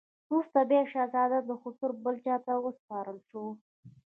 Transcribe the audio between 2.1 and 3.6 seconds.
چا ته وسپارل شو.